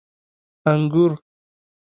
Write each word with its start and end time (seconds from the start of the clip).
🍇 0.63 0.65
انګور 0.71 1.11